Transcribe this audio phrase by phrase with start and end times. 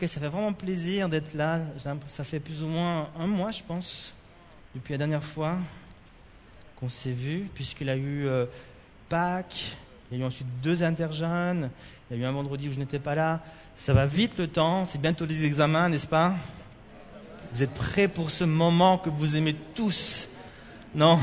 [0.00, 1.58] Ok, ça fait vraiment plaisir d'être là.
[2.06, 4.12] Ça fait plus ou moins un mois, je pense,
[4.72, 5.56] depuis la dernière fois
[6.76, 8.46] qu'on s'est vu, puisqu'il a eu euh,
[9.08, 9.76] Pâques,
[10.08, 11.70] il y a eu ensuite deux interjeunes,
[12.08, 13.40] il y a eu un vendredi où je n'étais pas là.
[13.74, 16.36] Ça va vite le temps, c'est bientôt les examens, n'est-ce pas?
[17.52, 20.28] Vous êtes prêts pour ce moment que vous aimez tous?
[20.94, 21.18] Non?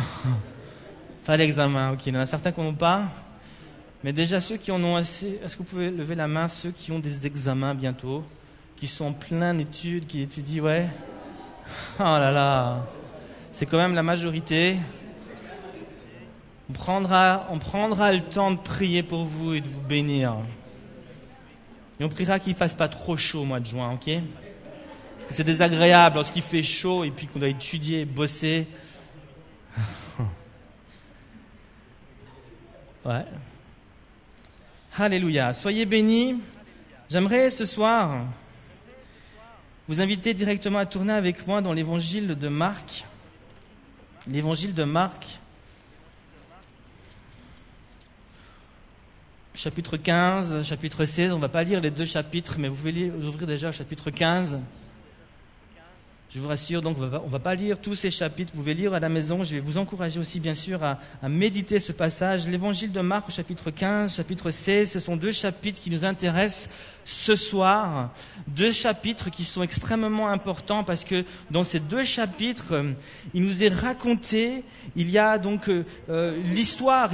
[1.26, 2.08] Pas l'examen, ok.
[2.08, 3.08] Il y en a certains qui n'en ont pas.
[4.04, 6.72] Mais déjà, ceux qui en ont assez, est-ce que vous pouvez lever la main, ceux
[6.72, 8.26] qui ont des examens bientôt?
[8.78, 10.88] Qui sont plein d'études, qui étudient, ouais.
[12.00, 12.86] Oh là là,
[13.52, 14.78] c'est quand même la majorité.
[16.70, 20.36] On prendra, on prendra le temps de prier pour vous et de vous bénir.
[22.00, 24.12] Et on priera qu'il ne fasse pas trop chaud au mois de juin, ok?
[25.30, 28.68] C'est désagréable lorsqu'il fait chaud et puis qu'on doit étudier, bosser.
[33.06, 33.24] Ouais.
[34.98, 35.54] Alléluia.
[35.54, 36.42] Soyez bénis.
[37.08, 38.22] J'aimerais ce soir
[39.88, 43.06] vous inviter directement à tourner avec moi dans l'évangile de Marc.
[44.28, 45.40] L'évangile de Marc,
[49.54, 51.34] chapitre 15, chapitre 16.
[51.34, 54.10] On ne va pas lire les deux chapitres, mais vous pouvez ouvrir déjà au chapitre
[54.10, 54.58] 15.
[56.34, 58.52] Je vous rassure, donc, on ne va pas lire tous ces chapitres.
[58.56, 59.44] Vous pouvez lire à la maison.
[59.44, 62.48] Je vais vous encourager aussi, bien sûr, à, à méditer ce passage.
[62.48, 66.72] L'évangile de Marc, chapitre 15, chapitre 16, ce sont deux chapitres qui nous intéressent
[67.06, 68.10] ce soir
[68.48, 72.92] deux chapitres qui sont extrêmement importants parce que dans ces deux chapitres, euh,
[73.34, 74.64] il nous est raconté,
[74.96, 77.12] il y a donc euh, euh, l'histoire,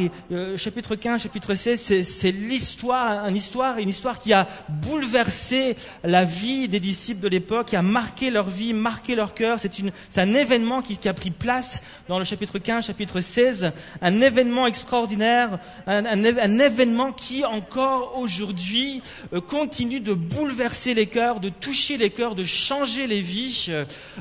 [0.56, 6.67] chapitre 15, chapitre 16, c'est l'histoire, une histoire, une histoire qui a bouleversé la vie
[6.69, 9.59] des disciples de l'époque, qui a marqué leur vie, marqué leur cœur.
[9.59, 14.67] C'est un événement qui, a pris place dans le chapitre 15, chapitre 16, un événement
[14.67, 19.02] extraordinaire, un, un événement qui encore aujourd'hui
[19.47, 23.72] continue de bouleverser les cœurs, de toucher les cœurs, de changer les vies.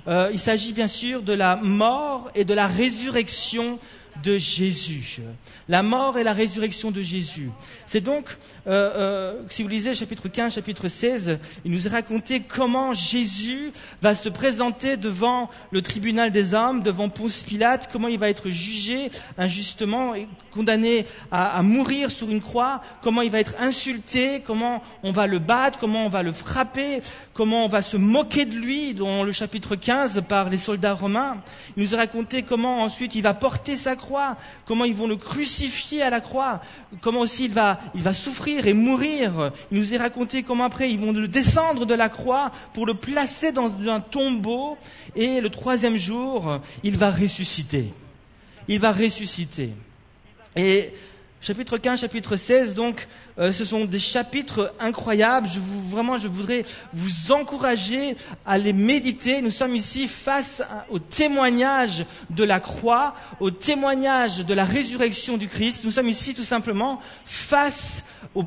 [0.09, 3.79] Euh, il s'agit bien sûr de la mort et de la résurrection
[4.23, 5.21] de Jésus.
[5.69, 7.51] La mort et la résurrection de Jésus.
[7.87, 8.27] C'est donc,
[8.67, 13.73] euh, euh, si vous lisez chapitre 15, chapitre 16, il nous est raconté comment Jésus
[14.03, 18.51] va se présenter devant le tribunal des hommes, devant Ponce Pilate, comment il va être
[18.51, 24.43] jugé injustement et condamné à, à mourir sur une croix, comment il va être insulté,
[24.47, 27.01] comment on va le battre, comment on va le frapper,
[27.41, 31.39] comment on va se moquer de lui dans le chapitre 15 par les soldats romains.
[31.75, 34.37] Il nous a raconté comment ensuite il va porter sa croix,
[34.67, 36.61] comment ils vont le crucifier à la croix,
[37.01, 39.53] comment aussi il va, il va souffrir et mourir.
[39.73, 42.93] Il nous a raconté comment après ils vont le descendre de la croix pour le
[42.93, 44.77] placer dans un tombeau
[45.17, 47.87] et le troisième jour, il va ressusciter.
[48.69, 49.71] Il va ressusciter.
[50.57, 50.93] Et
[51.41, 53.09] chapitre 15, chapitre 16, donc,
[53.39, 55.49] euh, ce sont des chapitres incroyables.
[55.49, 58.15] Je vous, vraiment, je voudrais vous encourager
[58.45, 59.41] à les méditer.
[59.41, 65.49] Nous sommes ici face au témoignage de la croix, au témoignage de la résurrection du
[65.49, 65.85] Christ.
[65.85, 68.45] Nous sommes ici tout simplement face au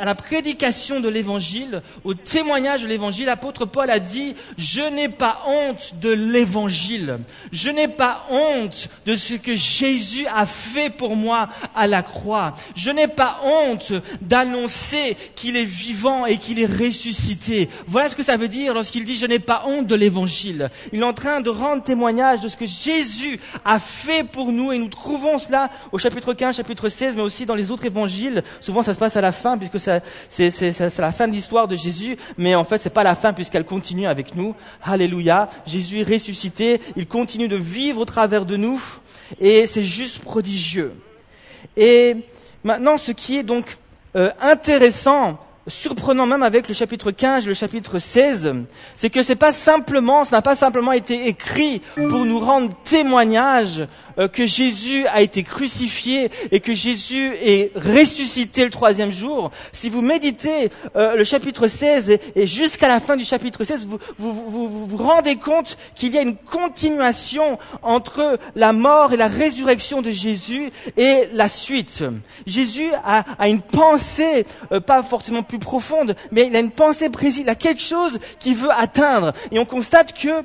[0.00, 3.26] à la prédication de l'évangile, au témoignage de l'évangile.
[3.26, 7.18] L'apôtre Paul a dit, je n'ai pas honte de l'évangile.
[7.52, 12.35] Je n'ai pas honte de ce que Jésus a fait pour moi à la croix.
[12.74, 17.68] Je n'ai pas honte d'annoncer qu'il est vivant et qu'il est ressuscité.
[17.86, 20.70] Voilà ce que ça veut dire lorsqu'il dit je n'ai pas honte de l'évangile.
[20.92, 24.72] Il est en train de rendre témoignage de ce que Jésus a fait pour nous
[24.72, 28.42] et nous trouvons cela au chapitre 15, chapitre 16, mais aussi dans les autres évangiles.
[28.60, 32.16] Souvent ça se passe à la fin puisque c'est la fin de l'histoire de Jésus,
[32.38, 34.54] mais en fait c'est pas la fin puisqu'elle continue avec nous.
[34.82, 35.48] Alléluia.
[35.66, 36.80] Jésus est ressuscité.
[36.96, 38.82] Il continue de vivre au travers de nous
[39.40, 40.92] et c'est juste prodigieux.
[41.76, 42.16] Et
[42.64, 43.78] maintenant, ce qui est donc
[44.16, 48.54] euh, intéressant, surprenant même avec le chapitre 15 et le chapitre 16,
[48.94, 53.86] c'est que c'est pas simplement, ce n'a pas simplement été écrit pour nous rendre témoignage
[54.32, 60.02] que Jésus a été crucifié et que Jésus est ressuscité le troisième jour, si vous
[60.02, 64.96] méditez euh, le chapitre 16 et, jusqu'à la fin du chapitre 16, vous vous, vous,
[64.96, 70.70] rendez compte qu'il y a une continuation entre la mort et la résurrection de Jésus
[70.96, 72.04] et la suite.
[72.46, 77.10] Jésus a, a une pensée, euh, pas forcément plus profonde, mais il a une pensée
[77.10, 79.32] précise, il a quelque chose qu'il veut atteindre.
[79.50, 80.44] Et on constate que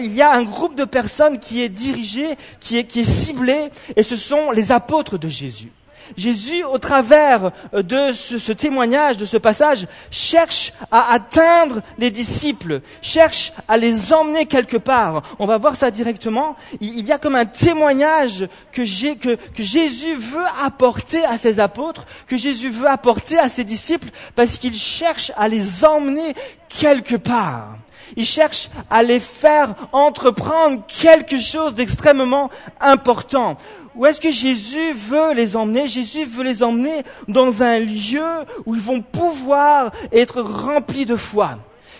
[0.00, 2.26] il y a un groupe de personnes qui est dirigé,
[2.60, 5.70] qui est, qui ciblé, et ce sont les apôtres de Jésus.
[6.16, 12.80] Jésus, au travers euh, de ce, témoignage, de ce passage, cherche à atteindre les disciples,
[13.02, 15.22] cherche à les emmener quelque part.
[15.38, 16.56] On va voir ça directement.
[16.80, 18.82] Il, y a comme un témoignage que,
[19.14, 24.08] que, que Jésus veut apporter à ses apôtres, que Jésus veut apporter à ses disciples,
[24.34, 26.34] parce qu'il cherche à les emmener
[26.68, 27.76] quelque part.
[28.16, 33.56] Il cherche à les faire entreprendre quelque chose d'extrêmement important.
[33.94, 35.88] Où est-ce que Jésus veut les emmener?
[35.88, 41.58] Jésus veut les emmener dans un lieu où ils vont pouvoir être remplis de foi.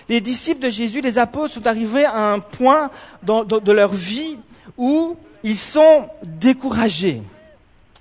[0.09, 2.91] Les disciples de Jésus, les apôtres, sont arrivés à un point
[3.23, 4.37] de leur vie
[4.77, 7.23] où ils sont découragés.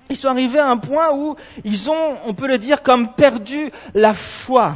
[0.10, 3.72] Ils sont arrivés à un point où ils ont, on peut le dire, comme perdu
[3.94, 4.74] la foi.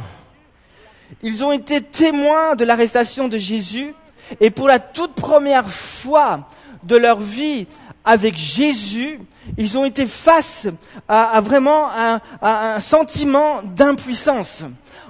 [1.22, 3.94] Ils ont été témoins de l'arrestation de Jésus
[4.40, 6.48] et pour la toute première fois
[6.82, 7.66] de leur vie
[8.04, 9.18] avec Jésus,
[9.56, 10.68] ils ont été face
[11.08, 11.88] à, vraiment
[12.42, 14.62] un, sentiment d'impuissance.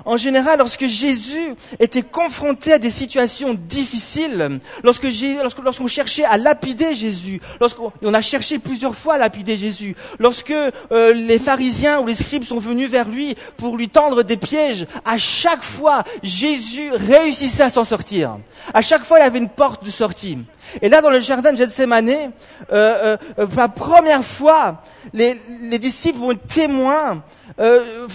[0.05, 5.07] En général, lorsque Jésus était confronté à des situations difficiles, lorsque
[5.63, 11.13] lorsqu'on cherchait à lapider Jésus, lorsqu'on a cherché plusieurs fois à lapider Jésus, lorsque euh,
[11.15, 15.17] les pharisiens ou les scribes sont venus vers lui pour lui tendre des pièges, à
[15.17, 18.37] chaque fois, Jésus réussissait à s'en sortir.
[18.75, 20.39] À chaque fois, il avait une porte de sortie.
[20.83, 25.79] Et là, dans le jardin de Gethsemane, euh, euh, pour la première fois, les, les
[25.79, 27.23] disciples vont être témoins
[27.61, 28.07] euh,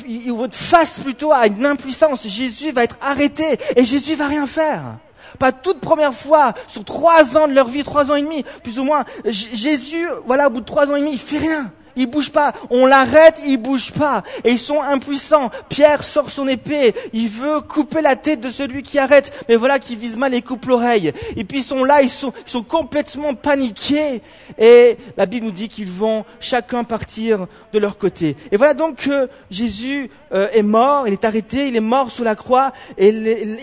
[0.46, 2.28] être face plutôt à une impuissance.
[2.28, 4.98] Jésus va être arrêté et Jésus va rien faire.
[5.38, 8.80] Pas toute première fois, sur trois ans de leur vie, trois ans et demi, plus
[8.80, 11.72] ou moins, Jésus, voilà, au bout de trois ans et demi, il fait rien.
[12.00, 12.54] Il bouge pas.
[12.70, 14.24] On l'arrête, il bouge pas.
[14.46, 15.52] Et ils sont impuissants.
[15.68, 16.96] Pierre sort son épée.
[17.12, 19.46] Il veut couper la tête de celui qui arrête.
[19.50, 21.12] Mais voilà qui vise mal et coupe l'oreille.
[21.36, 24.22] Et puis ils sont là, ils sont, ils sont complètement paniqués.
[24.58, 28.38] Et la Bible nous dit qu'ils vont chacun partir de leur côté.
[28.54, 32.24] Et voilà donc que Jésus euh, est mort, il est arrêté, il est mort sous
[32.24, 32.72] la croix.
[32.98, 33.12] Et,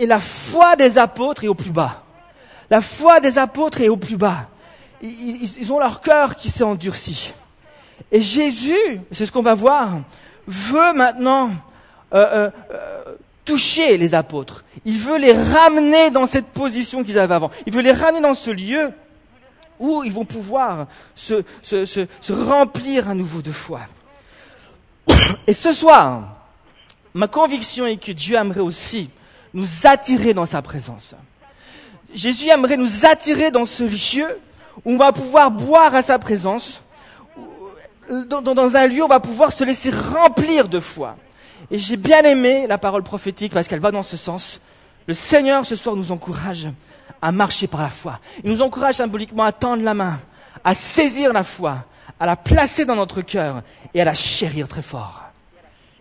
[0.06, 2.04] la foi des apôtres est au plus bas.
[2.68, 4.50] La foi des apôtres est au plus bas.
[5.00, 7.32] Ils ont leur cœur qui s'est endurci.
[8.12, 10.00] Et Jésus, c'est ce qu'on va voir,
[10.46, 11.50] veut maintenant
[12.14, 14.64] euh, euh, euh, toucher les apôtres.
[14.84, 17.50] Il veut les ramener dans cette position qu'ils avaient avant.
[17.66, 18.90] Il veut les ramener dans ce lieu
[19.78, 21.43] où ils vont pouvoir se,
[22.32, 23.81] remplir à nouveau de foi.
[25.46, 26.37] Et ce soir,
[27.14, 29.10] ma conviction est que Dieu aimerait aussi
[29.52, 31.14] nous attirer dans sa présence.
[32.14, 34.38] Jésus aimerait nous attirer dans ce lieu
[34.84, 36.82] où on va pouvoir boire à sa présence,
[38.29, 41.17] dans, dans, un lieu, on va pouvoir se laisser remplir de foi.
[41.70, 44.61] Et j'ai bien aimé la parole prophétique parce qu'elle va dans ce sens.
[45.06, 46.69] Le Seigneur ce soir nous encourage
[47.23, 48.20] à marcher par la foi.
[48.44, 50.20] Il nous encourage symboliquement à tendre la main,
[50.64, 51.85] à saisir la foi,
[52.20, 53.62] à la placer dans notre cœur
[53.94, 55.23] et à la chérir très fort.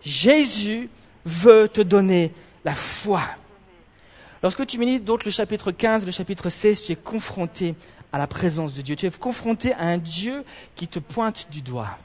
[0.02, 0.88] Jésus
[1.24, 2.32] veut te donner
[2.64, 3.22] la foi.
[4.42, 7.74] Lorsque tu médites donc le chapitre 15, le chapitre 16, tu es confronté
[8.16, 8.96] à la présence de Dieu.
[8.96, 10.42] Tu es confronté à un Dieu
[10.74, 11.98] qui te pointe du doigt,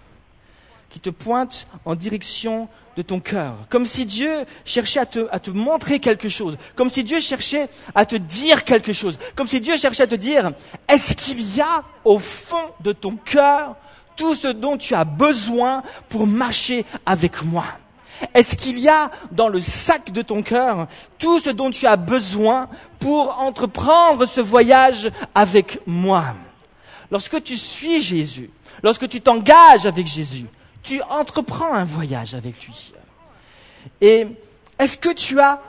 [0.90, 2.68] qui te pointe en direction
[2.98, 3.56] de ton cœur.
[3.70, 4.30] Comme si Dieu
[4.66, 8.66] cherchait à te, à te montrer quelque chose, comme si Dieu cherchait à te dire
[8.66, 10.52] quelque chose, comme si Dieu cherchait à te dire,
[10.90, 13.78] est-ce qu'il y a au fond de ton cœur
[14.18, 17.64] tout ce dont tu as besoin pour marcher avec moi?
[18.34, 20.88] Est-ce qu'il y a dans le sac de ton cœur
[21.18, 22.70] tout ce dont tu as besoin
[23.00, 26.36] pour entreprendre ce voyage avec moi?
[27.10, 28.50] Lorsque tu suis Jésus,
[28.84, 30.46] lorsque tu t'engages avec Jésus,
[30.84, 32.94] tu entreprends un voyage avec lui.
[34.00, 34.28] Et
[34.80, 35.62] est-ce que tu as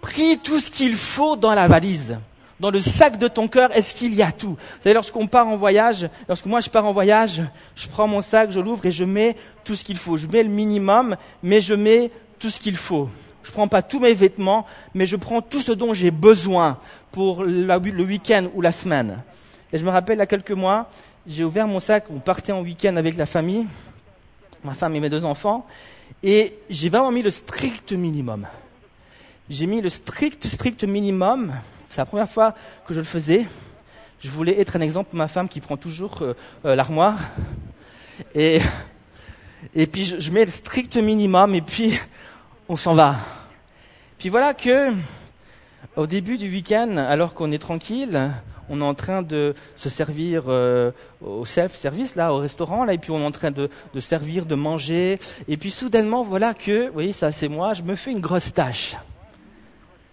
[0.00, 2.18] pris tout ce qu'il faut dans la valise?
[2.60, 4.50] Dans le sac de ton cœur, est-ce qu'il y a tout?
[4.50, 7.42] Vous savez, lorsqu'on part en voyage, lorsque moi je pars en voyage,
[7.76, 10.16] je prends mon sac, je l'ouvre et je mets tout ce qu'il faut.
[10.16, 13.08] Je mets le minimum, mais je mets tout ce qu'il faut.
[13.44, 16.78] Je prends pas tous mes vêtements, mais je prends tout ce dont j'ai besoin
[17.12, 19.22] pour le week-end ou la semaine.
[19.72, 20.90] Et je me rappelle, il y a quelques mois,
[21.26, 23.66] j'ai ouvert mon sac, on partait en week-end avec la famille,
[24.64, 25.66] ma femme et mes deux enfants,
[26.22, 28.46] et j'ai vraiment mis le strict minimum.
[29.48, 31.54] J'ai mis le strict, strict minimum,
[31.90, 32.54] c'est la première fois
[32.86, 33.46] que je le faisais.
[34.20, 37.18] Je voulais être un exemple pour ma femme qui prend toujours euh, euh, l'armoire.
[38.34, 38.60] Et,
[39.74, 41.98] et puis je, mets le strict minimum et puis
[42.68, 43.16] on s'en va.
[44.18, 44.92] Puis voilà que
[45.96, 48.30] au début du week-end, alors qu'on est tranquille,
[48.68, 50.90] on est en train de se servir euh,
[51.24, 54.44] au self-service, là, au restaurant, là, et puis on est en train de, de servir,
[54.46, 55.18] de manger.
[55.48, 58.52] Et puis soudainement, voilà que, vous voyez, ça c'est moi, je me fais une grosse
[58.52, 58.96] tâche.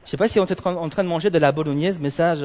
[0.05, 2.35] Je sais pas si on est en train de manger de la bolognaise, mais ça,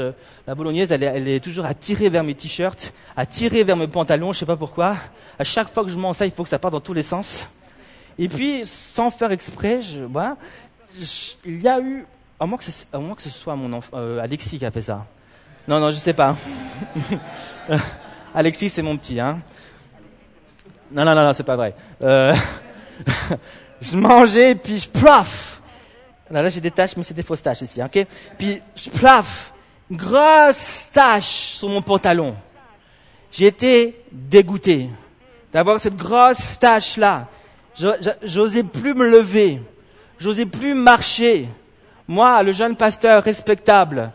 [0.47, 3.77] la bolognaise, elle est, elle est toujours à tirer vers mes t-shirts, à tirer vers
[3.77, 4.97] mes pantalons, je sais pas pourquoi.
[5.39, 7.03] À chaque fois que je mange ça, il faut que ça parte dans tous les
[7.03, 7.47] sens.
[8.19, 10.39] Et puis, sans faire exprès, je, voilà,
[11.45, 12.07] il y a eu,
[12.39, 14.71] à moins que ce, à moins que ce soit mon enfant, euh, Alexis qui a
[14.71, 15.07] fait ça.
[15.69, 16.35] Non, non, je sais pas.
[18.35, 19.41] Alexis, c'est mon petit, hein.
[20.91, 21.75] Non, non, non, non, c'est pas vrai.
[22.03, 22.35] Euh,
[23.83, 25.60] je mangeais, puis je plaf
[26.31, 28.07] Là, j'ai des taches, mais c'est des fausses taches ici, ok?
[28.39, 29.53] Puis je plaf,
[29.91, 32.37] grosse tache sur mon pantalon.
[33.33, 34.89] J'ai été dégoûté
[35.53, 37.27] d'avoir cette grosse tache-là.
[38.23, 39.61] J'osais plus me lever,
[40.19, 41.49] j'osais plus marcher.
[42.07, 44.13] Moi, le jeune pasteur respectable,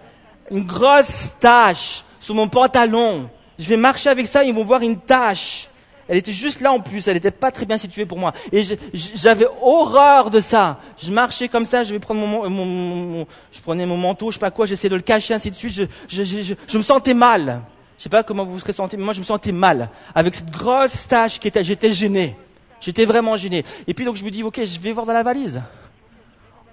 [0.52, 3.30] une grosse tache sur mon pantalon.
[3.58, 5.68] Je vais marcher avec ça, ils vont voir une tache.
[6.08, 8.34] Elle était juste là en plus, elle n'était pas très bien située pour moi.
[8.52, 10.80] Et j'avais horreur de ça.
[10.98, 14.36] Je marchais comme ça, je vais prendre mon, mon, mon, je prenais mon manteau, je
[14.36, 15.74] sais pas quoi, j'essayais de le cacher, ainsi de suite.
[15.74, 17.62] Je, je, je, je me sentais mal.
[17.98, 19.90] Je sais pas comment vous vous serez senti, mais moi je me sentais mal.
[20.14, 22.36] Avec cette grosse tâche qui était, j'étais gêné.
[22.82, 23.64] J'étais vraiment gêné.
[23.88, 25.62] Et puis donc je me dis, ok, je vais voir dans la valise.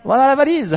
[0.05, 0.77] Voilà la valise.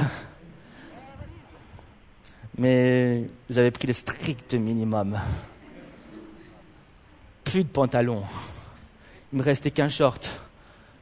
[2.57, 5.19] Mais j'avais pris le strict minimum
[7.45, 8.23] plus de pantalon.
[9.31, 10.41] Il me restait qu'un short.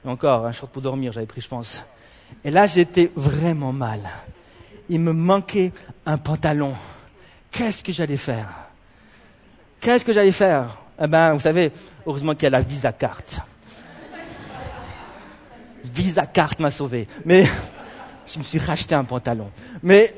[0.06, 1.84] Et encore, un short pour dormir, j'avais pris, je pense.
[2.44, 4.02] Et là, j'étais vraiment mal.
[4.90, 5.72] Il me manquait
[6.06, 6.76] un pantalon.
[7.50, 8.50] Qu'est-ce que j'allais faire?
[9.80, 10.78] Qu'est-ce que j'allais faire?
[11.02, 11.72] Eh ben, vous savez,
[12.06, 13.38] heureusement qu'il y a la Visa carte.
[15.84, 17.08] Visa carte m'a sauvé.
[17.26, 17.46] Mais
[18.28, 19.50] je me suis racheté un pantalon.
[19.82, 20.16] Mais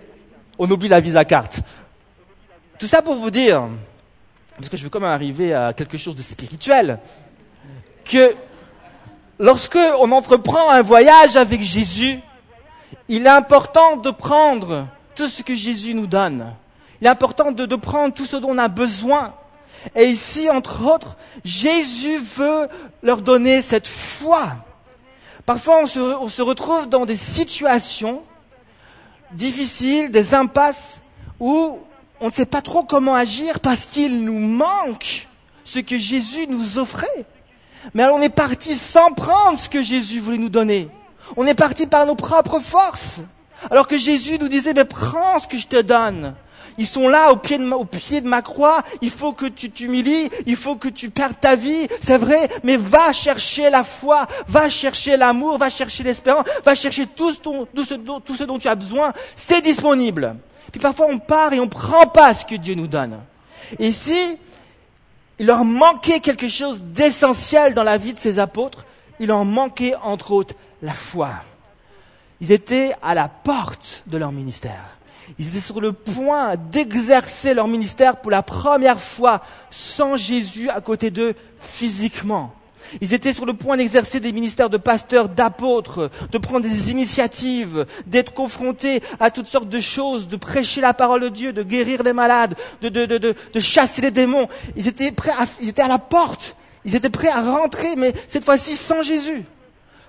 [0.57, 1.59] on oublie la Visa carte.
[2.79, 3.67] Tout ça pour vous dire,
[4.55, 6.99] parce que je veux quand même arriver à quelque chose de spirituel,
[8.05, 8.35] que
[9.39, 12.19] lorsque on entreprend un voyage avec Jésus,
[13.07, 16.53] il est important de prendre tout ce que Jésus nous donne.
[17.01, 19.33] Il est important de, prendre tout ce dont on a besoin.
[19.95, 22.67] Et ici, entre autres, Jésus veut
[23.03, 24.53] leur donner cette foi.
[25.45, 28.23] Parfois, on se retrouve dans des situations
[29.31, 31.01] difficiles, des impasses,
[31.39, 31.79] où
[32.21, 35.27] on ne sait pas trop comment agir parce qu'il nous manque
[35.63, 37.25] ce que Jésus nous offrait.
[37.93, 40.89] Mais alors on est parti sans prendre ce que Jésus voulait nous donner.
[41.37, 43.19] On est parti par nos propres forces.
[43.69, 46.35] Alors que Jésus nous disait, mais prends ce que je te donne.
[46.77, 48.83] Ils sont là au pied de ma, au pied de ma croix.
[49.01, 50.29] Il faut que tu t'humilies.
[50.45, 51.87] Il faut que tu perdes ta vie.
[52.01, 52.49] C'est vrai.
[52.63, 54.27] Mais va chercher la foi.
[54.47, 55.57] Va chercher l'amour.
[55.57, 56.45] Va chercher l'espérance.
[56.65, 59.13] Va chercher tout ce, dont tu as besoin.
[59.37, 60.35] C'est disponible.
[60.71, 63.19] Puis parfois on part et on ne prend pas ce que Dieu nous donne.
[63.79, 64.37] Et ici,
[65.39, 68.85] il leur manquait quelque chose d'essentiel dans la vie de ces apôtres.
[69.19, 71.31] Il leur manquait entre autres la foi.
[72.41, 74.97] Ils étaient à la porte de leur ministère.
[75.39, 79.41] Ils étaient sur le point d'exercer leur ministère pour la première fois
[79.71, 82.53] sans Jésus à côté d'eux physiquement.
[83.01, 87.85] Ils étaient sur le point d'exercer des ministères de pasteurs, d'apôtres, de prendre des initiatives,
[88.05, 92.03] d'être confrontés à toutes sortes de choses, de prêcher la parole de Dieu, de guérir
[92.03, 94.47] les malades, de, chasser les démons.
[94.75, 96.55] Ils étaient prêts à, à la porte.
[96.85, 99.43] Ils étaient prêts à rentrer, mais cette fois-ci sans Jésus.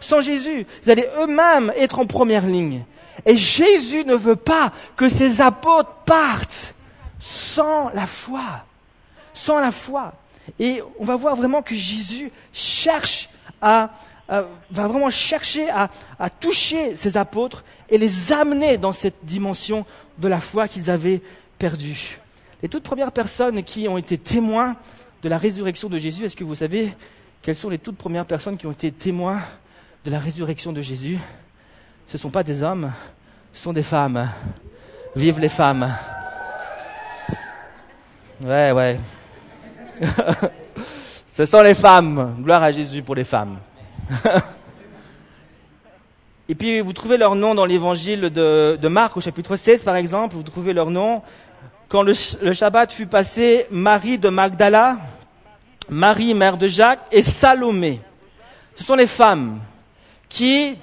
[0.00, 0.66] Sans Jésus.
[0.84, 2.84] Ils allaient eux-mêmes être en première ligne.
[3.24, 6.74] Et Jésus ne veut pas que ses apôtres partent
[7.18, 8.42] sans la foi.
[9.32, 10.12] Sans la foi.
[10.58, 13.28] Et on va voir vraiment que Jésus cherche
[13.60, 13.90] à,
[14.28, 19.86] va vraiment chercher à, à toucher ses apôtres et les amener dans cette dimension
[20.18, 21.20] de la foi qu'ils avaient
[21.58, 22.18] perdue.
[22.62, 24.76] Les toutes premières personnes qui ont été témoins
[25.22, 26.92] de la résurrection de Jésus, est-ce que vous savez
[27.42, 29.40] quelles sont les toutes premières personnes qui ont été témoins
[30.04, 31.18] de la résurrection de Jésus?
[32.08, 32.92] Ce ne sont pas des hommes,
[33.52, 34.28] ce sont des femmes.
[35.14, 35.94] Vive les femmes.
[38.42, 38.98] Ouais, ouais.
[41.34, 42.36] Ce sont les femmes.
[42.42, 43.58] Gloire à Jésus pour les femmes.
[46.48, 50.36] Et puis vous trouvez leur nom dans l'évangile de, Marc au chapitre 16 par exemple,
[50.36, 51.22] vous trouvez leur nom.
[51.88, 52.12] Quand le,
[52.42, 54.98] le Shabbat fut passé, Marie de Magdala,
[55.88, 58.00] Marie mère de Jacques et Salomé.
[58.74, 59.58] Ce sont les femmes
[60.28, 60.76] qui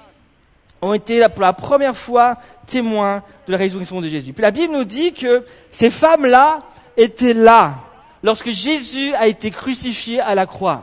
[0.82, 4.34] ont été pour la première fois témoins de la résurrection de Jésus.
[4.34, 6.62] Puis la Bible nous dit que ces femmes-là
[6.98, 7.76] étaient là
[8.24, 10.82] lorsque Jésus a été crucifié à la croix.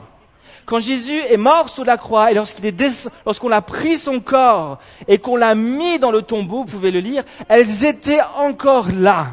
[0.67, 4.79] Quand Jésus est mort sur la croix et lorsqu'il est lorsqu'on a pris son corps
[5.09, 9.29] et qu'on l'a mis dans le tombeau, vous pouvez le lire, elles étaient encore là.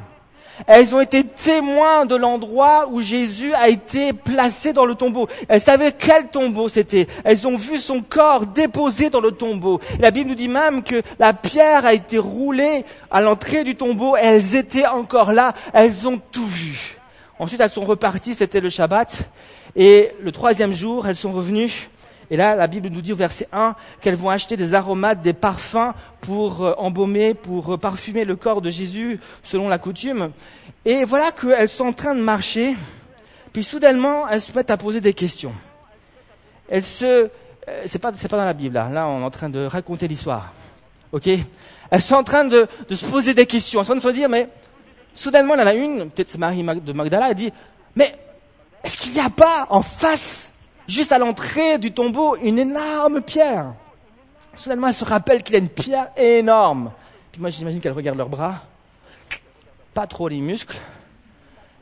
[0.65, 5.27] Elles ont été témoins de l'endroit où Jésus a été placé dans le tombeau.
[5.47, 7.07] Elles savaient quel tombeau c'était.
[7.23, 9.79] Elles ont vu son corps déposé dans le tombeau.
[9.99, 14.15] la Bible nous dit même que la pierre a été roulée à l'entrée du tombeau.
[14.15, 15.53] Elles étaient encore là.
[15.73, 16.97] Elles ont tout vu.
[17.39, 18.34] Ensuite, elles sont reparties.
[18.34, 19.29] C'était le Shabbat.
[19.75, 21.89] Et le troisième jour, elles sont revenues
[22.29, 25.34] et là, la Bible nous dit au verset 1 qu'elles vont acheter des aromates, des
[25.34, 30.32] parfums pour euh, embaumer, pour euh, parfumer le corps de Jésus selon la coutume.
[30.84, 32.75] Et voilà qu'elles sont en train de marcher,
[33.53, 35.53] puis soudainement, elles se mettent à poser des questions.
[36.70, 37.06] Elles se...
[37.06, 37.29] Euh,
[37.86, 38.89] c'est pas, c'est pas dans la Bible, là.
[38.89, 40.51] Là, on est en train de raconter l'histoire.
[41.13, 41.29] Ok?
[41.89, 43.79] Elles sont en train de, de se poser des questions.
[43.79, 44.50] Elles sont en train de se dire, mais
[45.17, 47.51] soudainement, il y en a une, peut-être c'est Marie de Magdala, elle dit,
[47.95, 48.15] mais
[48.83, 50.51] est-ce qu'il n'y a pas en face
[50.88, 53.74] juste à l'entrée du tombeau, une énorme pierre?
[54.55, 56.91] Soudainement, elle se rappelle qu'il y a une pierre énorme.
[57.31, 58.55] Puis moi, j'imagine qu'elle regarde leurs bras,
[59.93, 60.77] pas trop les muscles.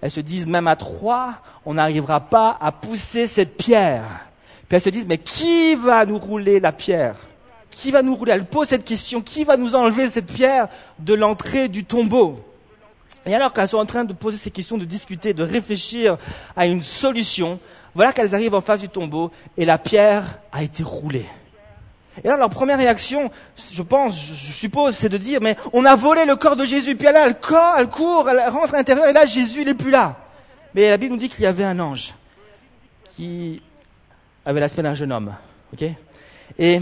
[0.01, 4.03] Elles se disent, même à trois, on n'arrivera pas à pousser cette pierre.
[4.67, 7.15] Puis elles se disent, mais qui va nous rouler la pierre?
[7.69, 8.31] Qui va nous rouler?
[8.31, 12.39] Elle pose cette question, qui va nous enlever cette pierre de l'entrée du tombeau?
[13.25, 16.17] Et alors qu'elles sont en train de poser ces questions, de discuter, de réfléchir
[16.55, 17.59] à une solution,
[17.95, 21.25] voilà qu'elles arrivent en face du tombeau et la pierre a été roulée.
[22.23, 23.29] Et là, leur première réaction,
[23.73, 26.95] je pense, je suppose, c'est de dire, mais on a volé le corps de Jésus.
[26.95, 29.73] Puis là, elle, court, elle court, elle rentre à l'intérieur, et là, Jésus, il n'est
[29.73, 30.15] plus là.
[30.73, 32.13] Mais la Bible nous dit qu'il y avait un ange
[33.15, 33.61] qui
[34.45, 35.33] avait l'aspect d'un jeune homme.
[36.57, 36.81] et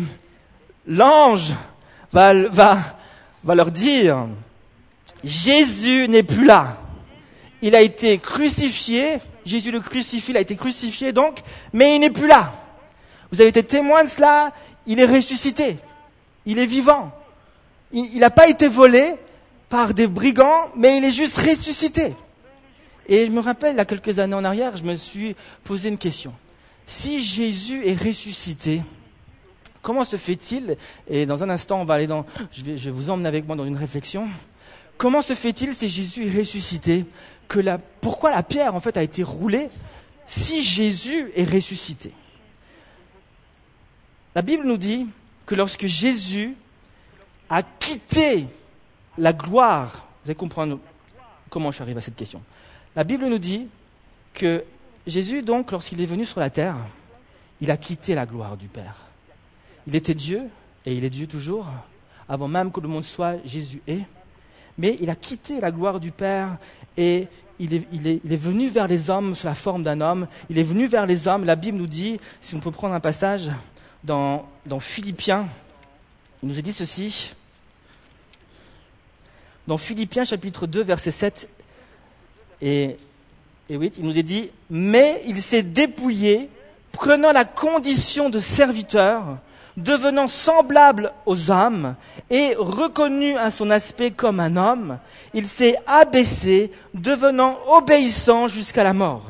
[0.85, 1.53] l'ange
[2.11, 4.27] va leur dire,
[5.23, 6.77] Jésus n'est plus là.
[7.61, 11.39] Il a été crucifié, Jésus le crucifie, il a été crucifié donc,
[11.71, 12.53] mais il n'est plus là.
[13.31, 14.51] Vous avez été témoin de cela,
[14.85, 15.77] il est ressuscité,
[16.45, 17.11] il est vivant.
[17.91, 19.13] Il n'a pas été volé
[19.69, 22.13] par des brigands, mais il est juste ressuscité.
[23.07, 25.89] Et je me rappelle, il y a quelques années en arrière, je me suis posé
[25.89, 26.33] une question.
[26.85, 28.81] Si Jésus est ressuscité,
[29.81, 30.75] comment se fait-il,
[31.07, 33.45] et dans un instant, on va aller dans, je vais, je vais vous emmener avec
[33.45, 34.27] moi dans une réflexion,
[34.97, 37.05] comment se fait-il si Jésus est ressuscité
[38.01, 39.69] pourquoi la pierre en fait a été roulée
[40.25, 42.11] si Jésus est ressuscité?
[44.35, 45.07] La Bible nous dit
[45.45, 46.55] que lorsque Jésus
[47.49, 48.47] a quitté
[49.17, 50.79] la gloire, vous allez comprendre
[51.49, 52.41] comment je suis arrivé à cette question.
[52.95, 53.67] La Bible nous dit
[54.33, 54.63] que
[55.05, 56.77] Jésus, donc, lorsqu'il est venu sur la terre,
[57.61, 58.95] il a quitté la gloire du Père.
[59.85, 60.43] Il était Dieu,
[60.85, 61.67] et il est Dieu toujours.
[62.27, 64.03] Avant même que le monde soit, Jésus est.
[64.77, 66.57] Mais il a quitté la gloire du Père
[66.97, 67.27] et
[67.59, 70.27] il est, venu vers les hommes sous la forme d'un homme.
[70.49, 71.45] Il est venu vers les hommes.
[71.45, 73.49] La Bible nous dit, si on peut prendre un passage
[74.03, 74.45] dans,
[74.79, 75.47] Philippiens,
[76.41, 77.33] il nous a dit ceci.
[79.67, 81.49] Dans Philippiens chapitre 2, verset 7
[82.61, 82.97] et,
[83.69, 86.49] et 8, il nous est dit, mais il s'est dépouillé,
[86.91, 89.37] prenant la condition de serviteur,
[89.77, 91.95] devenant semblable aux hommes
[92.29, 94.97] et reconnu à son aspect comme un homme,
[95.33, 99.23] il s'est abaissé, devenant obéissant jusqu'à la mort,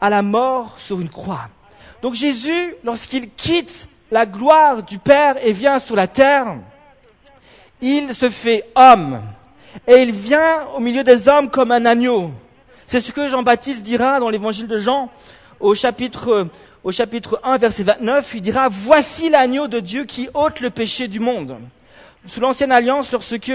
[0.00, 1.48] à la mort sur une croix.
[2.02, 6.56] Donc Jésus, lorsqu'il quitte la gloire du Père et vient sur la terre,
[7.80, 9.20] il se fait homme
[9.86, 12.30] et il vient au milieu des hommes comme un agneau.
[12.86, 15.10] C'est ce que Jean-Baptiste dira dans l'évangile de Jean
[15.58, 16.48] au chapitre
[16.86, 21.08] au chapitre 1, verset 29, il dira, Voici l'agneau de Dieu qui ôte le péché
[21.08, 21.56] du monde.
[22.28, 23.50] Sous l'ancienne alliance, lorsque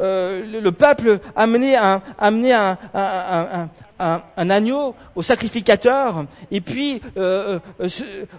[0.00, 3.68] euh, le, peuple amenait, un, amenait un, un,
[4.00, 7.88] un, agneau au sacrificateur, et puis euh, euh,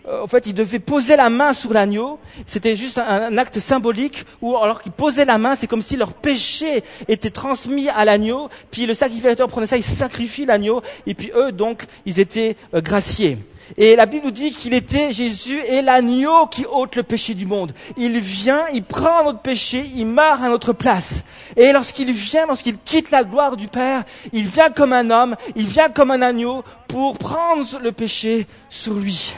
[0.08, 2.20] euh, en fait il devait poser la main sur l'agneau.
[2.48, 6.12] C'était juste un, acte symbolique où alors qu'ils posaient la main, c'est comme si leur
[6.12, 8.50] péché était transmis à l'agneau.
[8.72, 13.38] Puis le sacrificateur prenait ça, il sacrifie l'agneau, et puis eux donc ils étaient graciés.
[13.76, 17.46] Et la Bible nous dit qu'il était, Jésus est l'agneau qui ôte le péché du
[17.46, 17.74] monde.
[17.98, 21.24] Il vient, il prend notre péché, il meurt à notre place.
[21.58, 25.66] Et lorsqu'il vient, lorsqu'il quitte la gloire du Père, il vient comme un homme, il
[25.66, 29.34] vient comme un agneau pour prendre le péché sur lui.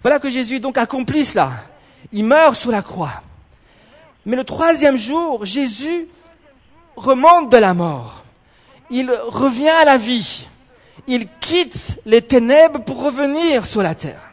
[0.00, 1.52] Voilà que Jésus donc accomplit cela.
[2.12, 3.22] Il meurt sur la croix.
[4.24, 6.08] Mais le troisième jour, Jésus
[6.96, 8.22] remonte de la mort.
[8.90, 10.46] Il revient à la vie
[11.06, 14.32] il quitte les ténèbres pour revenir sur la terre.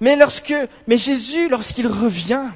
[0.00, 0.54] Mais lorsque,
[0.86, 2.50] mais Jésus, lorsqu'il revient,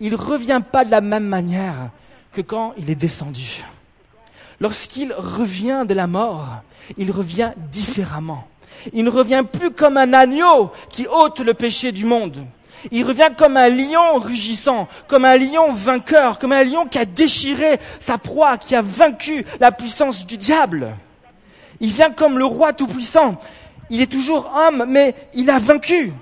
[0.00, 1.90] il revient pas de la même manière
[2.32, 3.64] que quand il est descendu.
[4.60, 6.62] Lorsqu'il revient de la mort,
[6.96, 8.46] il revient différemment.
[8.92, 12.44] Il ne revient plus comme un agneau qui ôte le péché du monde.
[12.90, 17.04] Il revient comme un lion rugissant, comme un lion vainqueur, comme un lion qui a
[17.04, 20.94] déchiré sa proie, qui a vaincu la puissance du diable.
[21.84, 23.36] Il vient comme le roi tout-puissant.
[23.90, 26.14] Il est toujours homme, mais il a vaincu.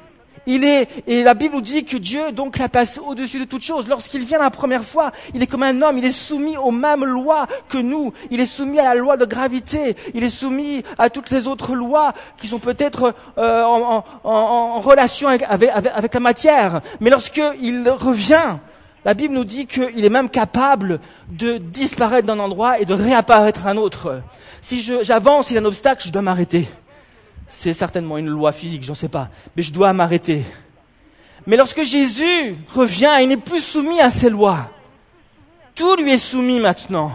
[0.45, 3.63] Il est, et la Bible nous dit que Dieu, donc, la passe au-dessus de toute
[3.63, 3.87] chose.
[3.87, 7.05] Lorsqu'il vient la première fois, il est comme un homme, il est soumis aux mêmes
[7.05, 8.13] lois que nous.
[8.33, 9.95] Il est soumis à la loi de gravité.
[10.15, 15.45] Il est soumis à toutes les autres lois qui sont peut-être euh, en, relation avec,
[15.49, 16.81] avec, avec la matière.
[16.99, 18.59] Mais lorsqu'il revient,
[19.05, 23.67] la Bible nous dit qu'il est même capable de disparaître d'un endroit et de réapparaître
[23.67, 24.23] à un autre.
[24.61, 26.69] Si j'avance, il y a un obstacle, je dois m'arrêter
[27.53, 30.43] c'est certainement une loi physique, j'en sais pas, mais je dois m'arrêter.
[31.47, 34.71] Mais lorsque Jésus revient, il n'est plus soumis à ces lois.
[35.75, 37.13] Tout lui est soumis maintenant.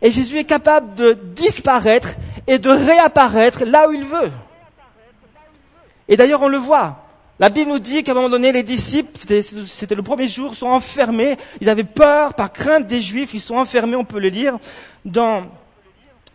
[0.00, 2.14] Et Jésus est capable de disparaître
[2.46, 4.30] et de réapparaître là où il veut.
[6.08, 7.07] Et d'ailleurs, on le voit.
[7.40, 9.12] La Bible nous dit qu'à un moment donné, les disciples,
[9.66, 11.36] c'était le premier jour, sont enfermés.
[11.60, 13.32] Ils avaient peur par crainte des Juifs.
[13.32, 14.58] Ils sont enfermés, on peut le lire,
[15.04, 15.46] dans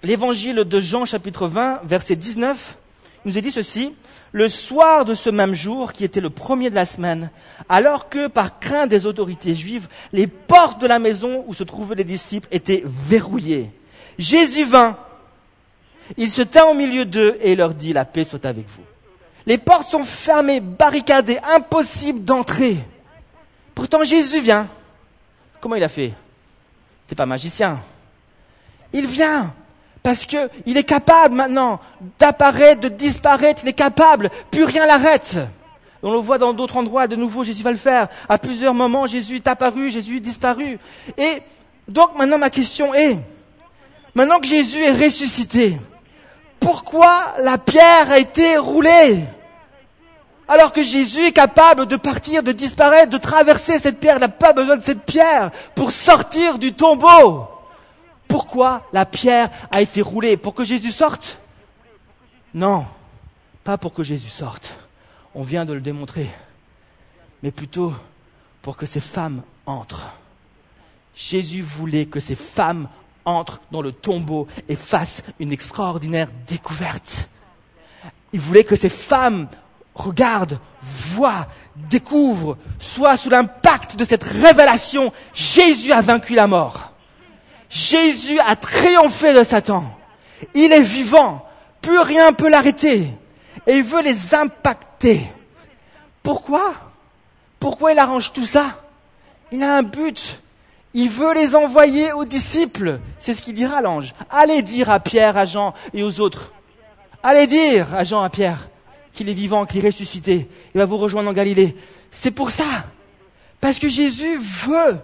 [0.02, 2.78] l'évangile de Jean chapitre 20, verset 19
[3.26, 3.94] nous a dit ceci,
[4.32, 7.30] le soir de ce même jour, qui était le premier de la semaine,
[7.70, 11.96] alors que par crainte des autorités juives, les portes de la maison où se trouvaient
[11.96, 13.70] les disciples étaient verrouillées.
[14.18, 14.98] Jésus vint,
[16.18, 18.84] il se tint au milieu d'eux et leur dit, la paix soit avec vous.
[19.46, 22.78] Les portes sont fermées, barricadées, impossible d'entrer.
[23.76, 24.68] Pourtant Jésus vient.
[25.60, 26.14] Comment il a fait?
[27.08, 27.80] C'est pas magicien.
[28.94, 29.54] Il vient.
[30.02, 31.80] Parce qu'il est capable maintenant
[32.20, 35.38] d'apparaître, de disparaître, il est capable, plus rien l'arrête.
[36.04, 38.10] On le voit dans d'autres endroits, de nouveau Jésus va le faire.
[38.28, 40.78] À plusieurs moments, Jésus est apparu, Jésus est disparu.
[41.18, 41.42] Et
[41.88, 43.18] donc maintenant ma question est,
[44.14, 45.78] maintenant que Jésus est ressuscité,
[46.63, 49.23] pourquoi la pierre a été roulée
[50.45, 54.52] alors que Jésus est capable de partir, de disparaître, de traverser cette pierre, n'a pas
[54.52, 57.47] besoin de cette pierre pour sortir du tombeau
[58.34, 61.38] pourquoi la pierre a été roulée Pour que Jésus sorte
[62.52, 62.88] Non,
[63.63, 64.73] pas pour que Jésus sorte.
[65.36, 66.28] On vient de le démontrer.
[67.43, 67.93] Mais plutôt
[68.63, 70.10] pour que ces femmes entrent.
[71.15, 72.89] Jésus voulait que ces femmes
[73.26, 77.30] entrent dans le tombeau et fassent une extraordinaire découverte.
[78.34, 79.48] Il voulait que ces femmes
[79.96, 86.92] regardent, voient, découvrent, soient sous l'impact de cette révélation, Jésus a vaincu la mort.
[87.70, 89.86] Jésus a triomphé de Satan.
[90.54, 91.48] Il est vivant.
[91.82, 93.10] Plus rien peut l'arrêter.
[93.66, 95.26] Et il veut les impacter.
[96.22, 96.74] Pourquoi?
[97.60, 98.66] Pourquoi il arrange tout ça?
[99.52, 100.42] Il a un but.
[100.94, 103.00] Il veut les envoyer aux disciples.
[103.20, 104.14] C'est ce qu'il dira l'ange.
[104.30, 106.52] Allez dire à Pierre, à Jean et aux autres.
[107.24, 108.70] Allez dire à Jean, à Pierre,
[109.12, 110.48] qu'il est vivant, qu'il est ressuscité.
[110.76, 111.76] Il va vous rejoindre en Galilée.
[112.12, 112.66] C'est pour ça.
[113.60, 115.00] Parce que Jésus veut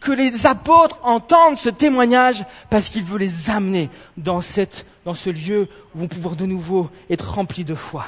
[0.00, 5.30] que les apôtres entendent ce témoignage parce qu'il veut les amener dans, cette, dans ce
[5.30, 8.04] lieu où vont pouvoir de nouveau être remplis de foi.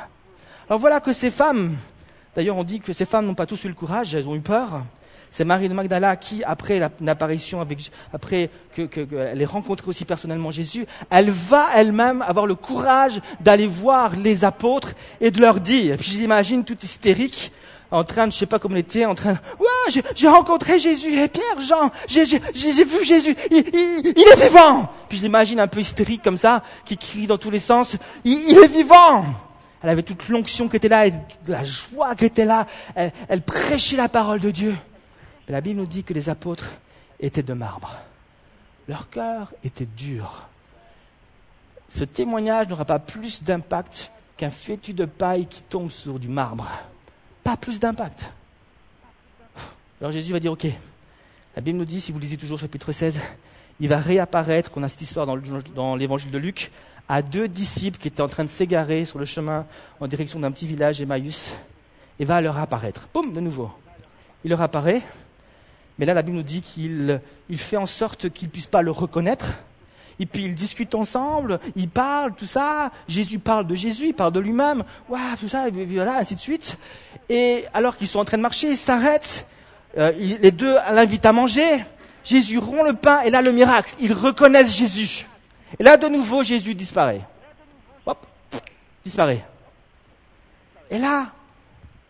[0.69, 1.77] Alors voilà que ces femmes,
[2.35, 4.41] d'ailleurs on dit que ces femmes n'ont pas tous eu le courage, elles ont eu
[4.41, 4.83] peur.
[5.33, 10.51] C'est Marie de Magdala qui, après l'apparition, avec, après qu'elle que, ait rencontré aussi personnellement
[10.51, 14.93] Jésus, elle va elle-même avoir le courage d'aller voir les apôtres
[15.23, 17.51] et de leur dire, puis j'imagine toute hystérique,
[17.91, 21.19] en train de, je sais pas comment il était, en train, ouais, j'ai rencontré Jésus,
[21.19, 22.25] et Pierre, Jean, j'ai
[22.85, 24.91] vu Jésus, il, est vivant.
[25.09, 28.59] Puis je l'imagine un peu hystérique comme ça, qui crie dans tous les sens, il,
[28.59, 29.25] est vivant.
[29.83, 31.15] Elle avait toute l'onction qui était là, et
[31.47, 34.75] la joie qui était là, elle, elle prêchait la parole de Dieu.
[35.53, 36.71] La Bible nous dit que les apôtres
[37.21, 37.95] étaient de marbre.
[38.89, 40.47] Leur cœur était dur.
[41.91, 46.67] Ce témoignage n'aura pas plus d'impact qu'un fétu de paille qui tombe sur du marbre
[47.45, 48.33] pas plus d'impact.
[50.01, 50.67] Alors Jésus va dire, ok,
[51.55, 53.21] la Bible nous dit, si vous lisez toujours chapitre 16,
[53.79, 56.71] il va réapparaître, qu'on a cette histoire dans l'évangile de Luc,
[57.11, 59.67] à deux disciples qui étaient en train de s'égarer sur le chemin
[60.01, 61.53] en direction d'un petit village, Emmaüs,
[62.19, 63.07] et va leur apparaître.
[63.13, 63.71] Boum, de nouveau.
[64.45, 65.03] Il leur apparaît,
[66.03, 68.83] mais là la Bible nous dit qu'il il fait en sorte qu'ils ne puissent pas
[68.83, 69.53] le reconnaître,
[70.19, 72.91] et puis ils discutent ensemble, ils parlent, tout ça.
[73.07, 76.41] Jésus parle de Jésus, il parle de lui-même, waouh, tout ça, et voilà, ainsi de
[76.41, 76.77] suite.
[77.29, 79.47] Et alors qu'ils sont en train de marcher, ils s'arrêtent.
[79.97, 80.11] Euh,
[80.41, 81.85] les deux l'invitent à manger.
[82.25, 85.25] Jésus rompt le pain, et là le miracle, ils reconnaissent Jésus.
[85.79, 87.21] Et là de nouveau, Jésus disparaît.
[88.07, 88.27] Hop,
[89.05, 89.45] disparaît.
[90.91, 91.29] Et là,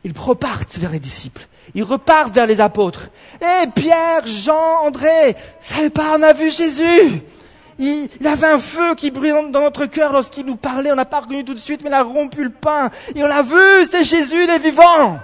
[0.02, 1.46] ils repartent vers les disciples.
[1.74, 3.08] Ils repartent vers les apôtres.
[3.40, 7.22] Eh Pierre, Jean, André, savez pas, on a vu Jésus.
[7.78, 10.92] Il, avait un feu qui brûlait dans notre cœur lorsqu'il nous parlait.
[10.92, 12.90] On n'a pas reconnu tout de suite, mais il a rompu le pain.
[13.14, 15.18] Et on l'a vu, c'est Jésus, il est vivant.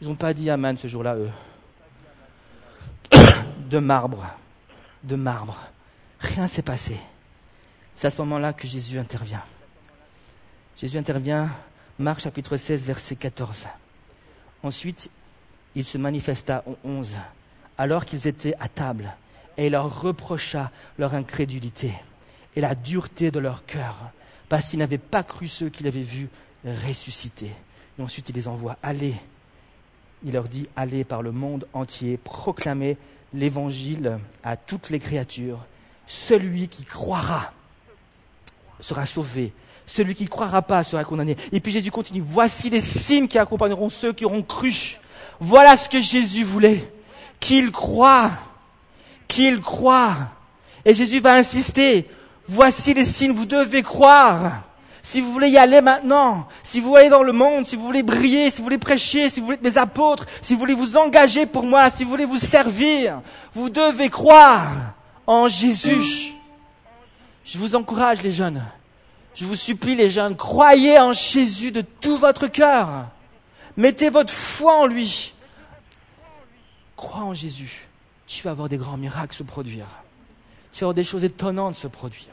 [0.00, 1.30] Ils n'ont pas dit Amen ce jour-là, eux.
[3.70, 4.24] De marbre,
[5.02, 5.58] de marbre.
[6.20, 6.96] Rien s'est passé.
[7.94, 9.42] C'est à ce moment-là que Jésus intervient.
[10.76, 11.48] Jésus intervient,
[11.98, 13.66] Marc chapitre 16, verset 14.
[14.64, 15.10] Ensuite,
[15.74, 17.18] il se manifesta au 11,
[17.76, 19.14] alors qu'ils étaient à table,
[19.58, 21.92] et il leur reprocha leur incrédulité
[22.56, 23.94] et la dureté de leur cœur,
[24.48, 26.28] parce qu'ils n'avaient pas cru ceux qu'il avait vus
[26.64, 27.52] ressusciter.
[27.98, 29.14] Et ensuite, il les envoie, allez.
[30.24, 32.96] Il leur dit, allez par le monde entier, proclamer
[33.34, 35.66] l'évangile à toutes les créatures.
[36.06, 37.52] Celui qui croira
[38.80, 39.52] sera sauvé.
[39.86, 41.36] Celui qui ne croira pas sera condamné.
[41.52, 44.98] Et puis Jésus continue, voici les signes qui accompagneront ceux qui auront cru.
[45.40, 46.90] Voilà ce que Jésus voulait.
[47.40, 48.30] Qu'il croit.
[49.28, 50.16] Qu'il croit.
[50.84, 52.08] Et Jésus va insister.
[52.46, 54.62] Voici les signes, vous devez croire.
[55.02, 58.02] Si vous voulez y aller maintenant, si vous voulez dans le monde, si vous voulez
[58.02, 60.96] briller, si vous voulez prêcher, si vous voulez être mes apôtres, si vous voulez vous
[60.96, 63.20] engager pour moi, si vous voulez vous servir,
[63.52, 64.94] vous devez croire
[65.26, 66.32] en Jésus.
[67.44, 68.64] Je vous encourage les jeunes.
[69.34, 73.08] Je vous supplie les jeunes, croyez en Jésus de tout votre cœur.
[73.76, 75.32] Mettez votre foi en lui.
[76.96, 77.88] Crois en Jésus.
[78.26, 79.86] Tu vas avoir des grands miracles se produire.
[80.72, 82.28] Tu vas avoir des choses étonnantes se produire.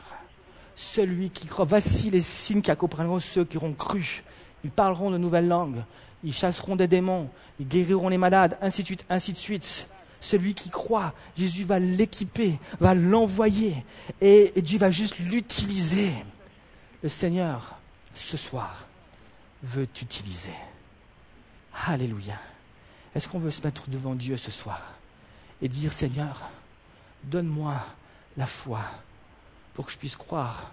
[0.76, 4.24] Celui qui croit, voici les signes qui accompagneront ceux qui auront cru.
[4.64, 5.84] Ils parleront de nouvelles langues,
[6.24, 9.88] ils chasseront des démons, ils guériront les malades, ainsi de suite, ainsi de suite.
[10.22, 13.84] Celui qui croit, Jésus va l'équiper, va l'envoyer,
[14.22, 16.12] et, et Dieu va juste l'utiliser.
[17.04, 17.78] Le Seigneur,
[18.14, 18.86] ce soir,
[19.64, 20.54] veut t'utiliser.
[21.88, 22.40] Alléluia.
[23.16, 24.82] Est-ce qu'on veut se mettre devant Dieu ce soir
[25.62, 26.50] et dire, Seigneur,
[27.24, 27.76] donne-moi
[28.38, 28.82] la foi
[29.74, 30.72] pour que je puisse croire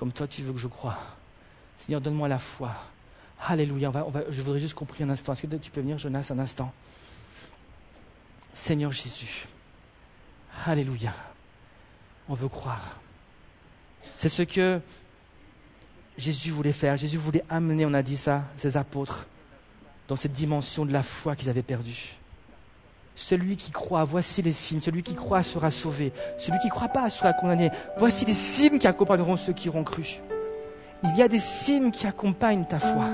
[0.00, 0.96] comme toi tu veux que je croie.
[1.76, 2.72] Seigneur, donne-moi la foi.
[3.38, 3.92] Alléluia.
[4.30, 5.34] je voudrais juste comprendre un instant.
[5.34, 6.72] Est-ce que tu peux venir, Jonas, un instant?
[8.54, 9.46] Seigneur Jésus.
[10.64, 11.12] Alléluia.
[12.30, 12.98] On veut croire.
[14.16, 14.80] C'est ce que
[16.20, 16.96] Jésus voulait faire.
[16.96, 19.26] Jésus voulait amener, on a dit ça, ses apôtres,
[20.06, 22.14] dans cette dimension de la foi qu'ils avaient perdue.
[23.16, 24.80] Celui qui croit, voici les signes.
[24.80, 26.12] Celui qui croit sera sauvé.
[26.38, 27.70] Celui qui ne croit pas sera condamné.
[27.98, 30.20] Voici les signes qui accompagneront ceux qui auront cru.
[31.02, 33.06] Il y a des signes qui accompagnent ta foi.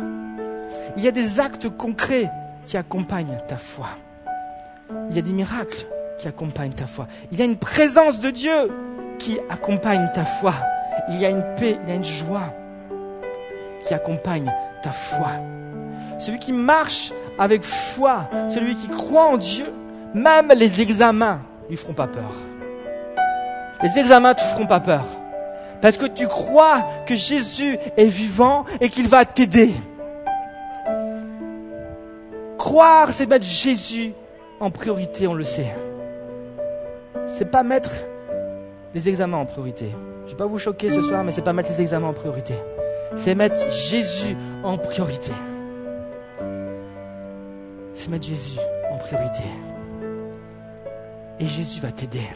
[0.96, 2.30] Il y a des actes concrets
[2.66, 3.88] qui accompagnent ta foi.
[5.10, 5.86] Il y a des miracles
[6.18, 7.08] qui accompagnent ta foi.
[7.30, 8.70] Il y a une présence de Dieu
[9.18, 10.54] qui accompagne ta foi.
[11.10, 12.52] Il y a une paix, il y a une joie
[13.86, 15.30] qui accompagne ta foi.
[16.18, 19.66] Celui qui marche avec foi, celui qui croit en Dieu,
[20.14, 22.32] même les examens ne lui feront pas peur.
[23.82, 25.04] Les examens ne te feront pas peur.
[25.82, 29.74] Parce que tu crois que Jésus est vivant et qu'il va t'aider.
[32.56, 34.12] Croire, c'est mettre Jésus
[34.58, 35.76] en priorité, on le sait.
[37.26, 37.90] C'est pas mettre
[38.94, 39.90] les examens en priorité.
[40.26, 42.54] Je vais pas vous choquer ce soir, mais c'est pas mettre les examens en priorité.
[43.14, 45.32] C'est mettre Jésus en priorité.
[47.94, 48.58] C'est mettre Jésus
[48.90, 49.44] en priorité.
[51.38, 52.26] Et Jésus va t'aider.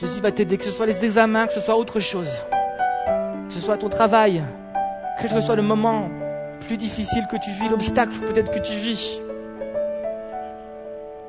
[0.00, 2.30] Jésus va t'aider, que ce soit les examens, que ce soit autre chose.
[3.48, 4.42] Que ce soit ton travail,
[5.20, 6.08] quel que soit le moment
[6.60, 9.20] plus difficile que tu vis, l'obstacle peut-être que tu vis.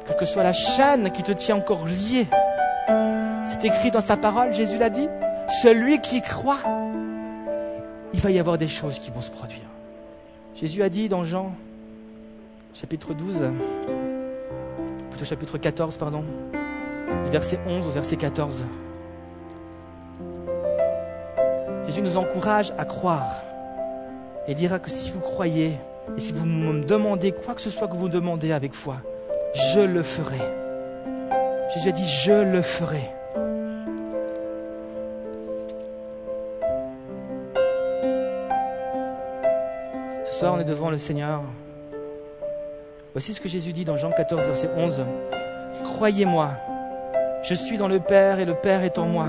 [0.06, 2.28] Quelle que soit la chaîne qui te tient encore lié.
[3.46, 5.08] C'est écrit dans sa parole, Jésus l'a dit.
[5.64, 6.60] Celui qui croit,
[8.14, 9.68] il va y avoir des choses qui vont se produire.
[10.56, 11.54] Jésus a dit dans Jean
[12.74, 13.38] chapitre 12,
[15.20, 16.24] au chapitre 14, pardon,
[17.32, 18.66] verset 11 au verset 14.
[21.88, 23.44] Jésus nous encourage à croire
[24.48, 25.78] et dira que si vous croyez
[26.18, 28.98] et si vous me demandez quoi que ce soit que vous demandez avec foi,
[29.74, 30.40] je le ferai.
[31.74, 33.19] Jésus a dit, je le ferai.
[40.48, 41.42] On est devant le Seigneur.
[43.14, 45.06] Voici ce que Jésus dit dans Jean 14, verset 11.
[45.84, 46.52] Croyez-moi,
[47.44, 49.28] je suis dans le Père et le Père est en moi.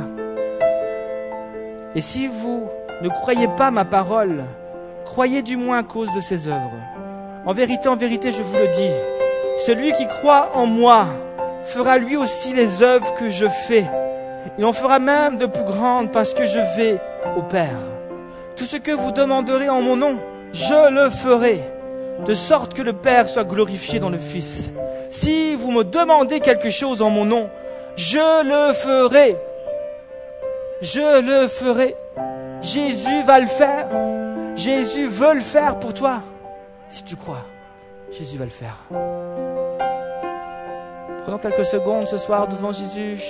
[1.94, 2.68] Et si vous
[3.02, 4.44] ne croyez pas ma parole,
[5.04, 6.78] croyez du moins à cause de ses œuvres.
[7.44, 8.90] En vérité, en vérité, je vous le dis,
[9.66, 11.06] celui qui croit en moi
[11.64, 13.86] fera lui aussi les œuvres que je fais.
[14.58, 17.00] Il en fera même de plus grandes parce que je vais
[17.36, 17.78] au Père.
[18.56, 20.18] Tout ce que vous demanderez en mon nom,
[20.52, 21.60] je le ferai
[22.26, 24.70] de sorte que le Père soit glorifié dans le Fils.
[25.10, 27.48] Si vous me demandez quelque chose en mon nom,
[27.96, 29.36] je le ferai.
[30.80, 31.96] Je le ferai.
[32.62, 33.88] Jésus va le faire.
[34.56, 36.22] Jésus veut le faire pour toi,
[36.88, 37.44] si tu crois.
[38.10, 38.76] Jésus va le faire.
[41.22, 43.22] Prenons quelques secondes ce soir devant Jésus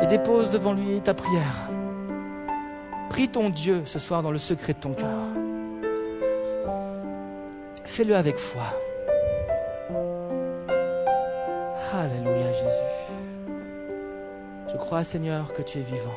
[0.00, 1.68] et dépose devant lui ta prière.
[3.10, 5.18] Prie ton Dieu ce soir dans le secret de ton cœur.
[7.84, 8.62] Fais-le avec foi.
[11.92, 13.50] Alléluia Jésus.
[14.72, 16.14] Je crois Seigneur que tu es vivant.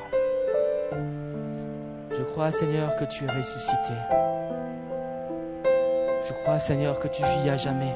[2.12, 3.94] Je crois Seigneur que tu es ressuscité.
[6.28, 7.96] Je crois Seigneur que tu vis à jamais.